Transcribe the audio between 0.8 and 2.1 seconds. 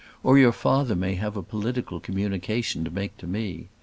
may have a political